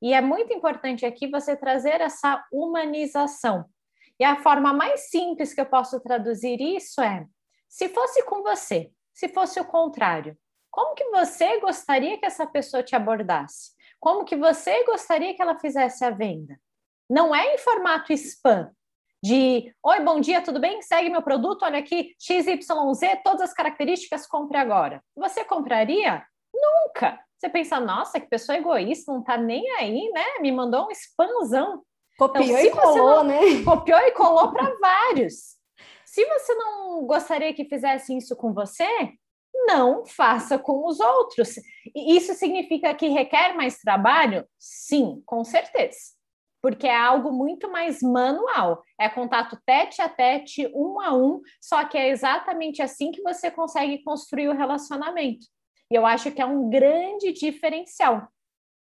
E 0.00 0.14
é 0.14 0.20
muito 0.22 0.50
importante 0.54 1.04
aqui 1.04 1.28
você 1.28 1.54
trazer 1.54 2.00
essa 2.00 2.42
humanização. 2.50 3.66
E 4.18 4.24
a 4.24 4.42
forma 4.42 4.72
mais 4.72 5.10
simples 5.10 5.52
que 5.52 5.60
eu 5.60 5.66
posso 5.66 6.00
traduzir 6.00 6.58
isso 6.58 7.02
é: 7.02 7.26
se 7.68 7.90
fosse 7.90 8.24
com 8.24 8.42
você, 8.42 8.90
se 9.12 9.28
fosse 9.28 9.60
o 9.60 9.66
contrário? 9.66 10.38
Como 10.70 10.94
que 10.94 11.04
você 11.10 11.60
gostaria 11.60 12.16
que 12.16 12.24
essa 12.24 12.46
pessoa 12.46 12.82
te 12.82 12.96
abordasse? 12.96 13.72
Como 14.00 14.24
que 14.24 14.36
você 14.36 14.84
gostaria 14.84 15.34
que 15.34 15.42
ela 15.42 15.58
fizesse 15.58 16.02
a 16.02 16.08
venda? 16.10 16.58
Não 17.10 17.34
é 17.34 17.54
em 17.54 17.58
formato 17.58 18.10
spam, 18.14 18.70
de 19.24 19.74
oi, 19.82 20.00
bom 20.00 20.20
dia, 20.20 20.42
tudo 20.42 20.60
bem? 20.60 20.82
Segue 20.82 21.08
meu 21.08 21.22
produto, 21.22 21.62
olha 21.62 21.78
aqui, 21.78 22.14
XYZ, 22.20 22.68
todas 23.24 23.40
as 23.40 23.54
características, 23.54 24.26
compre 24.26 24.58
agora. 24.58 25.02
Você 25.16 25.42
compraria? 25.46 26.22
Nunca. 26.54 27.18
Você 27.38 27.48
pensa, 27.48 27.80
nossa, 27.80 28.20
que 28.20 28.28
pessoa 28.28 28.58
egoísta, 28.58 29.10
não 29.10 29.24
tá 29.24 29.38
nem 29.38 29.66
aí, 29.78 30.10
né? 30.12 30.24
Me 30.42 30.52
mandou 30.52 30.88
um 30.88 30.90
spamzão. 30.90 31.82
Copiou 32.18 32.44
então, 32.44 32.60
e 32.60 32.70
colou, 32.70 33.24
não... 33.24 33.24
né? 33.24 33.38
Copiou 33.64 33.98
e 33.98 34.10
colou 34.10 34.52
para 34.52 34.76
vários. 34.78 35.56
Se 36.04 36.22
você 36.26 36.54
não 36.56 37.06
gostaria 37.06 37.54
que 37.54 37.64
fizesse 37.64 38.14
isso 38.14 38.36
com 38.36 38.52
você, 38.52 38.86
não 39.66 40.04
faça 40.04 40.58
com 40.58 40.86
os 40.86 41.00
outros. 41.00 41.56
E 41.94 42.14
isso 42.14 42.34
significa 42.34 42.92
que 42.92 43.08
requer 43.08 43.54
mais 43.54 43.78
trabalho? 43.78 44.46
Sim, 44.58 45.22
com 45.24 45.42
certeza. 45.44 46.12
Porque 46.64 46.86
é 46.86 46.96
algo 46.96 47.30
muito 47.30 47.70
mais 47.70 48.00
manual. 48.00 48.82
É 48.98 49.06
contato 49.06 49.60
tete 49.66 50.00
a 50.00 50.08
tete, 50.08 50.66
um 50.74 50.98
a 50.98 51.14
um, 51.14 51.42
só 51.60 51.84
que 51.84 51.98
é 51.98 52.08
exatamente 52.08 52.80
assim 52.80 53.10
que 53.10 53.20
você 53.20 53.50
consegue 53.50 54.02
construir 54.02 54.48
o 54.48 54.56
relacionamento. 54.56 55.44
E 55.90 55.94
eu 55.94 56.06
acho 56.06 56.32
que 56.32 56.40
é 56.40 56.46
um 56.46 56.70
grande 56.70 57.34
diferencial. 57.34 58.26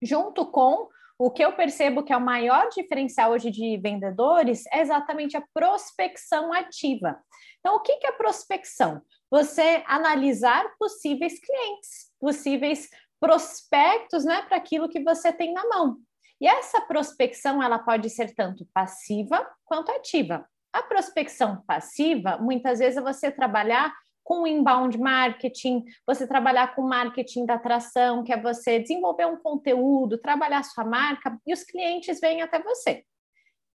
Junto 0.02 0.46
com 0.52 0.90
o 1.18 1.32
que 1.32 1.42
eu 1.42 1.54
percebo 1.54 2.04
que 2.04 2.12
é 2.12 2.18
o 2.18 2.22
maior 2.22 2.68
diferencial 2.68 3.32
hoje 3.32 3.50
de 3.50 3.78
vendedores 3.78 4.66
é 4.74 4.82
exatamente 4.82 5.38
a 5.38 5.44
prospecção 5.54 6.52
ativa. 6.52 7.18
Então, 7.62 7.78
o 7.78 7.80
que 7.80 7.94
é 8.06 8.12
prospecção? 8.12 9.02
Você 9.32 9.86
analisar 9.88 10.66
possíveis 10.78 11.40
clientes, 11.40 12.12
possíveis 12.20 12.90
prospectos 13.22 14.26
né, 14.26 14.42
para 14.42 14.58
aquilo 14.58 14.90
que 14.90 15.02
você 15.02 15.32
tem 15.32 15.54
na 15.54 15.66
mão. 15.66 15.96
E 16.40 16.48
essa 16.48 16.82
prospecção 16.82 17.62
ela 17.62 17.80
pode 17.80 18.10
ser 18.10 18.34
tanto 18.34 18.66
passiva 18.74 19.46
quanto 19.66 19.92
ativa. 19.92 20.48
A 20.72 20.84
prospecção 20.84 21.64
passiva, 21.68 22.38
muitas 22.38 22.80
vezes, 22.80 22.98
é 22.98 23.02
você 23.02 23.32
trabalhar 23.32 23.94
com 24.24 24.46
inbound 24.46 24.96
marketing, 25.00 25.84
você 26.06 26.28
trabalhar 26.28 26.76
com 26.76 26.84
marketing 26.84 27.48
da 27.48 27.56
atração, 27.56 28.24
que 28.24 28.32
é 28.32 28.40
você 28.40 28.78
desenvolver 28.80 29.26
um 29.26 29.38
conteúdo, 29.38 30.20
trabalhar 30.20 30.64
sua 30.64 30.86
marca 30.86 31.36
e 31.48 31.52
os 31.52 31.64
clientes 31.64 32.20
vêm 32.20 32.44
até 32.44 32.62
você. 32.62 33.04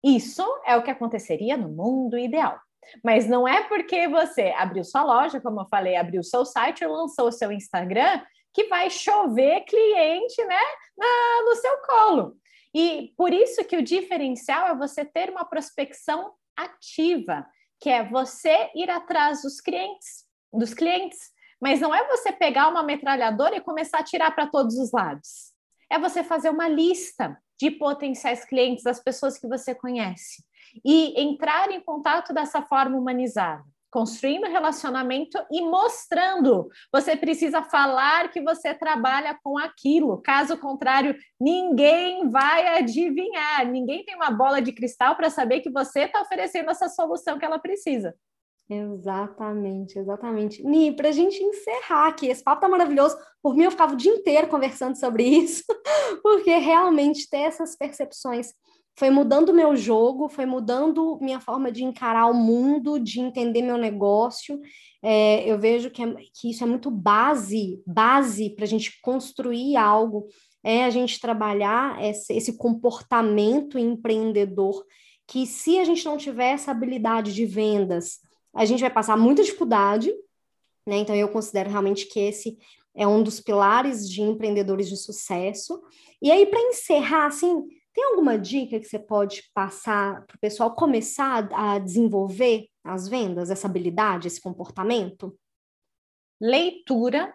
Isso 0.02 0.44
é 0.66 0.76
o 0.76 0.82
que 0.82 0.90
aconteceria 0.90 1.56
no 1.56 1.68
mundo 1.68 2.18
ideal. 2.18 2.58
Mas 3.04 3.28
não 3.28 3.46
é 3.46 3.62
porque 3.68 4.08
você 4.08 4.52
abriu 4.56 4.82
sua 4.82 5.04
loja, 5.04 5.40
como 5.40 5.60
eu 5.60 5.66
falei, 5.66 5.96
abriu 5.96 6.22
seu 6.24 6.44
site 6.44 6.84
ou 6.84 6.92
lançou 6.92 7.28
o 7.28 7.32
seu 7.32 7.52
Instagram, 7.52 8.20
que 8.52 8.64
vai 8.64 8.90
chover 8.90 9.60
cliente 9.60 10.44
né, 10.44 10.58
na, 10.98 11.42
no 11.44 11.54
seu 11.54 11.78
colo. 11.82 12.36
E 12.74 13.12
por 13.16 13.32
isso 13.32 13.64
que 13.64 13.76
o 13.76 13.82
diferencial 13.82 14.68
é 14.68 14.76
você 14.76 15.04
ter 15.04 15.30
uma 15.30 15.44
prospecção 15.44 16.32
ativa, 16.56 17.46
que 17.80 17.88
é 17.90 18.04
você 18.04 18.70
ir 18.74 18.90
atrás 18.90 19.42
dos 19.42 19.60
clientes, 19.60 20.24
dos 20.52 20.74
clientes. 20.74 21.18
Mas 21.60 21.80
não 21.80 21.94
é 21.94 22.06
você 22.06 22.32
pegar 22.32 22.68
uma 22.68 22.82
metralhadora 22.82 23.56
e 23.56 23.60
começar 23.60 23.98
a 23.98 24.04
tirar 24.04 24.30
para 24.30 24.46
todos 24.46 24.78
os 24.78 24.92
lados. 24.92 25.52
É 25.90 25.98
você 25.98 26.22
fazer 26.22 26.50
uma 26.50 26.68
lista 26.68 27.36
de 27.58 27.70
potenciais 27.70 28.44
clientes, 28.44 28.84
das 28.84 29.00
pessoas 29.00 29.36
que 29.36 29.46
você 29.46 29.74
conhece, 29.74 30.42
e 30.84 31.20
entrar 31.20 31.70
em 31.70 31.80
contato 31.80 32.32
dessa 32.32 32.62
forma 32.62 32.96
humanizada 32.96 33.64
construindo 33.90 34.44
relacionamento 34.44 35.38
e 35.50 35.60
mostrando. 35.62 36.68
Você 36.92 37.16
precisa 37.16 37.62
falar 37.62 38.30
que 38.30 38.40
você 38.40 38.72
trabalha 38.72 39.38
com 39.42 39.58
aquilo. 39.58 40.20
Caso 40.22 40.56
contrário, 40.58 41.16
ninguém 41.40 42.28
vai 42.30 42.78
adivinhar. 42.78 43.66
Ninguém 43.66 44.04
tem 44.04 44.14
uma 44.14 44.30
bola 44.30 44.62
de 44.62 44.72
cristal 44.72 45.16
para 45.16 45.30
saber 45.30 45.60
que 45.60 45.70
você 45.70 46.00
está 46.00 46.22
oferecendo 46.22 46.70
essa 46.70 46.88
solução 46.88 47.38
que 47.38 47.44
ela 47.44 47.58
precisa. 47.58 48.14
Exatamente, 48.72 49.98
exatamente. 49.98 50.62
Ni, 50.62 50.94
para 50.94 51.08
a 51.08 51.12
gente 51.12 51.42
encerrar 51.42 52.06
aqui, 52.06 52.28
esse 52.28 52.42
papo 52.42 52.60
tá 52.60 52.68
maravilhoso. 52.68 53.16
Por 53.42 53.56
mim, 53.56 53.64
eu 53.64 53.70
ficava 53.72 53.94
o 53.94 53.96
dia 53.96 54.12
inteiro 54.12 54.46
conversando 54.46 54.96
sobre 54.96 55.24
isso, 55.24 55.64
porque 56.22 56.54
realmente 56.56 57.28
ter 57.28 57.38
essas 57.38 57.76
percepções 57.76 58.52
foi 58.98 59.10
mudando 59.10 59.54
meu 59.54 59.74
jogo, 59.76 60.28
foi 60.28 60.44
mudando 60.44 61.18
minha 61.20 61.40
forma 61.40 61.72
de 61.72 61.82
encarar 61.82 62.26
o 62.26 62.34
mundo, 62.34 62.98
de 62.98 63.20
entender 63.20 63.62
meu 63.62 63.78
negócio. 63.78 64.60
É, 65.02 65.50
eu 65.50 65.58
vejo 65.58 65.90
que, 65.90 66.02
é, 66.02 66.14
que 66.34 66.50
isso 66.50 66.62
é 66.62 66.66
muito 66.66 66.90
base, 66.90 67.82
base 67.86 68.50
para 68.50 68.64
a 68.64 68.68
gente 68.68 69.00
construir 69.00 69.76
algo, 69.76 70.26
é 70.62 70.84
a 70.84 70.90
gente 70.90 71.18
trabalhar 71.18 72.02
esse, 72.04 72.32
esse 72.34 72.58
comportamento 72.58 73.78
empreendedor, 73.78 74.84
que 75.26 75.46
se 75.46 75.78
a 75.78 75.84
gente 75.84 76.04
não 76.04 76.16
tiver 76.18 76.50
essa 76.50 76.70
habilidade 76.70 77.32
de 77.32 77.46
vendas, 77.46 78.18
a 78.54 78.64
gente 78.64 78.80
vai 78.80 78.90
passar 78.90 79.16
muita 79.16 79.42
dificuldade, 79.42 80.12
né? 80.86 80.96
Então 80.98 81.14
eu 81.14 81.28
considero 81.28 81.70
realmente 81.70 82.06
que 82.06 82.18
esse 82.18 82.58
é 82.94 83.06
um 83.06 83.22
dos 83.22 83.40
pilares 83.40 84.08
de 84.08 84.20
empreendedores 84.20 84.88
de 84.88 84.96
sucesso. 84.96 85.80
E 86.20 86.30
aí, 86.30 86.44
para 86.46 86.60
encerrar, 86.60 87.26
assim, 87.26 87.64
tem 87.92 88.04
alguma 88.04 88.38
dica 88.38 88.78
que 88.78 88.86
você 88.86 88.98
pode 88.98 89.42
passar 89.52 90.24
para 90.26 90.36
o 90.36 90.40
pessoal 90.40 90.74
começar 90.74 91.48
a 91.52 91.78
desenvolver 91.78 92.68
as 92.84 93.08
vendas, 93.08 93.50
essa 93.50 93.66
habilidade, 93.66 94.28
esse 94.28 94.40
comportamento? 94.40 95.36
Leitura. 96.40 97.34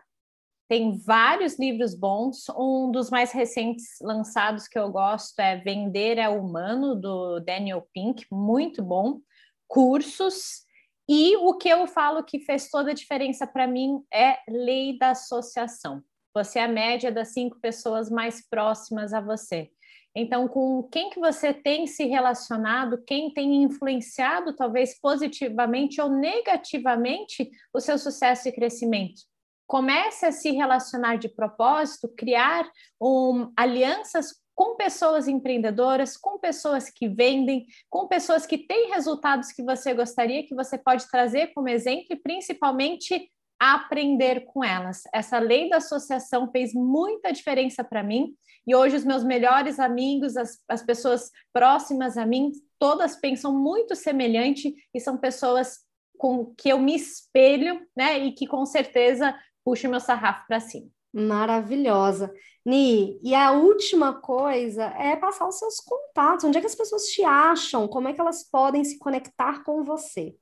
Tem 0.68 0.98
vários 0.98 1.60
livros 1.60 1.94
bons. 1.94 2.50
Um 2.58 2.90
dos 2.92 3.12
mais 3.12 3.32
recentes 3.32 3.98
lançados 4.02 4.68
que 4.68 4.80
eu 4.80 4.92
gosto 4.92 5.40
é 5.40 5.58
Vender 5.58 6.18
é 6.18 6.28
Humano, 6.28 6.96
do 6.96 7.40
Daniel 7.40 7.88
Pink, 7.94 8.26
muito 8.32 8.82
bom. 8.84 9.20
Cursos. 9.68 10.66
E 11.08 11.38
o 11.38 11.56
que 11.56 11.70
eu 11.70 11.86
falo 11.86 12.24
que 12.24 12.40
fez 12.40 12.68
toda 12.70 12.92
a 12.92 12.96
diferença 12.96 13.46
para 13.46 13.68
mim 13.68 14.04
é 14.12 14.40
lei 14.50 14.98
da 14.98 15.12
associação. 15.12 16.02
Você 16.34 16.58
é 16.58 16.64
a 16.64 16.68
média 16.68 17.12
das 17.12 17.30
cinco 17.30 17.60
pessoas 17.60 18.10
mais 18.10 18.48
próximas 18.50 19.14
a 19.14 19.22
você. 19.22 19.72
Então, 20.16 20.48
com 20.48 20.84
quem 20.84 21.10
que 21.10 21.20
você 21.20 21.54
tem 21.54 21.86
se 21.86 22.06
relacionado, 22.06 23.04
quem 23.06 23.34
tem 23.34 23.64
influenciado, 23.64 24.56
talvez 24.56 24.98
positivamente 25.00 26.00
ou 26.00 26.10
negativamente, 26.10 27.50
o 27.74 27.82
seu 27.82 27.98
sucesso 27.98 28.48
e 28.48 28.52
crescimento. 28.54 29.22
Comece 29.68 30.26
a 30.26 30.32
se 30.32 30.52
relacionar 30.52 31.18
de 31.18 31.28
propósito, 31.28 32.08
criar 32.16 32.66
um, 33.02 33.52
alianças 33.58 34.34
com 34.56 34.78
pessoas 34.78 35.28
empreendedoras, 35.28 36.16
com 36.16 36.40
pessoas 36.40 36.90
que 36.90 37.10
vendem, 37.10 37.66
com 37.90 38.08
pessoas 38.08 38.46
que 38.46 38.58
têm 38.58 38.92
resultados 38.92 39.52
que 39.52 39.62
você 39.62 39.94
gostaria, 39.94 40.48
que 40.48 40.56
você 40.56 40.78
pode 40.78 41.10
trazer 41.10 41.48
como 41.54 41.68
exemplo 41.68 42.08
e 42.12 42.16
principalmente 42.16 43.30
aprender 43.60 44.46
com 44.46 44.64
elas. 44.64 45.04
Essa 45.14 45.40
lei 45.40 45.70
da 45.70 45.78
associação 45.78 46.52
fez 46.52 46.74
muita 46.74 47.32
diferença 47.32 47.84
para 47.84 48.04
mim 48.04 48.36
e 48.68 48.76
hoje 48.76 48.96
os 48.96 49.06
meus 49.06 49.24
melhores 49.24 49.80
amigos, 49.80 50.36
as, 50.36 50.58
as 50.68 50.82
pessoas 50.82 51.32
próximas 51.54 52.18
a 52.18 52.26
mim, 52.26 52.52
todas 52.80 53.16
pensam 53.16 53.54
muito 53.54 53.96
semelhante 53.96 54.74
e 54.94 55.00
são 55.00 55.18
pessoas 55.18 55.80
com 56.18 56.54
que 56.56 56.70
eu 56.70 56.80
me 56.80 56.96
espelho, 56.96 57.86
né? 57.96 58.18
E 58.20 58.32
que 58.32 58.48
com 58.48 58.66
certeza 58.66 59.38
puxam 59.64 59.92
meu 59.92 60.00
sarrafo 60.00 60.48
para 60.48 60.60
cima. 60.60 60.88
Maravilhosa. 61.14 62.34
Ni, 62.66 63.20
e 63.24 63.36
a 63.36 63.52
última 63.52 64.14
coisa 64.14 64.86
é 64.98 65.16
passar 65.16 65.48
os 65.48 65.60
seus 65.60 65.80
contatos. 65.80 66.44
Onde 66.44 66.58
é 66.58 66.62
que 66.62 66.68
as 66.68 66.76
pessoas 66.76 67.04
te 67.04 67.24
acham? 67.24 67.88
Como 67.88 68.08
é 68.08 68.14
que 68.14 68.20
elas 68.20 68.44
podem 68.50 68.84
se 68.84 68.98
conectar 68.98 69.64
com 69.64 69.84
você? 69.84 70.36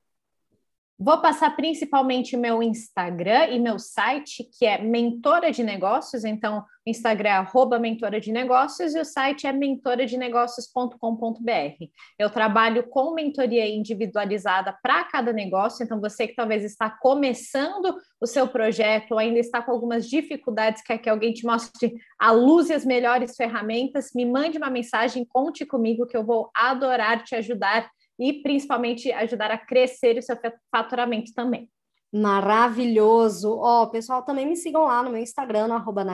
Vou 0.96 1.20
passar 1.20 1.56
principalmente 1.56 2.36
meu 2.36 2.62
Instagram 2.62 3.46
e 3.46 3.58
meu 3.58 3.80
site, 3.80 4.48
que 4.56 4.64
é 4.64 4.80
Mentora 4.80 5.50
de 5.50 5.64
Negócios. 5.64 6.24
Então, 6.24 6.64
o 6.86 6.90
Instagram 6.90 7.30
é 7.30 7.32
arroba 7.32 7.80
Mentora 7.80 8.20
de 8.20 8.30
Negócios 8.30 8.94
e 8.94 9.00
o 9.00 9.04
site 9.04 9.44
é 9.44 9.52
mentoradenegócios.com.br. 9.52 11.84
Eu 12.16 12.30
trabalho 12.30 12.84
com 12.84 13.12
mentoria 13.12 13.68
individualizada 13.68 14.72
para 14.80 15.02
cada 15.02 15.32
negócio. 15.32 15.82
Então, 15.82 16.00
você 16.00 16.28
que 16.28 16.36
talvez 16.36 16.62
está 16.62 16.88
começando 16.88 17.96
o 18.20 18.26
seu 18.26 18.46
projeto 18.46 19.12
ou 19.12 19.18
ainda 19.18 19.40
está 19.40 19.60
com 19.60 19.72
algumas 19.72 20.08
dificuldades, 20.08 20.80
quer 20.80 20.98
que 20.98 21.10
alguém 21.10 21.32
te 21.32 21.44
mostre 21.44 21.92
a 22.16 22.30
luz 22.30 22.70
e 22.70 22.72
as 22.72 22.84
melhores 22.84 23.34
ferramentas, 23.34 24.12
me 24.14 24.24
mande 24.24 24.58
uma 24.58 24.70
mensagem, 24.70 25.24
conte 25.24 25.66
comigo 25.66 26.06
que 26.06 26.16
eu 26.16 26.24
vou 26.24 26.52
adorar 26.54 27.24
te 27.24 27.34
ajudar 27.34 27.90
e 28.18 28.32
principalmente 28.42 29.10
ajudar 29.12 29.50
a 29.50 29.58
crescer 29.58 30.18
o 30.18 30.22
seu 30.22 30.36
faturamento 30.70 31.32
também. 31.34 31.68
Maravilhoso! 32.12 33.58
Ó, 33.58 33.82
oh, 33.82 33.90
pessoal, 33.90 34.22
também 34.22 34.46
me 34.46 34.54
sigam 34.54 34.84
lá 34.84 35.02
no 35.02 35.10
meu 35.10 35.20
Instagram, 35.20 35.66
no 35.66 35.74
arroba 35.74 36.04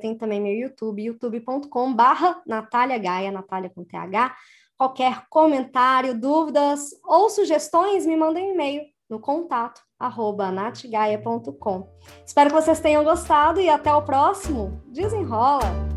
tem 0.00 0.16
também 0.16 0.40
meu 0.40 0.52
YouTube, 0.52 1.02
youtube.com 1.02 1.92
barra 1.92 2.40
Natália 2.46 2.98
Gaia, 2.98 3.32
Natália 3.32 3.68
com 3.74 3.84
TH. 3.84 4.36
Qualquer 4.76 5.24
comentário, 5.28 6.18
dúvidas 6.18 6.90
ou 7.04 7.28
sugestões, 7.30 8.06
me 8.06 8.16
mandem 8.16 8.50
um 8.50 8.54
e-mail 8.54 8.82
no 9.10 9.18
contato 9.18 9.80
arroba. 9.98 10.52
Espero 12.26 12.50
que 12.50 12.56
vocês 12.56 12.80
tenham 12.80 13.02
gostado 13.02 13.60
e 13.60 13.68
até 13.68 13.92
o 13.92 14.02
próximo. 14.02 14.82
Desenrola! 14.86 15.93